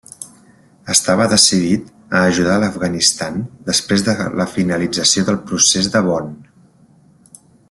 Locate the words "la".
4.43-4.49